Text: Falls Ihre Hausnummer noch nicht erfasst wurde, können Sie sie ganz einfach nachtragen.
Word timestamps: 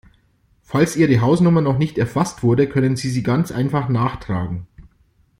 Falls 0.63 0.95
Ihre 0.95 1.21
Hausnummer 1.21 1.61
noch 1.61 1.77
nicht 1.77 1.99
erfasst 1.99 2.41
wurde, 2.41 2.67
können 2.67 2.95
Sie 2.95 3.11
sie 3.11 3.21
ganz 3.21 3.51
einfach 3.51 3.87
nachtragen. 3.87 4.65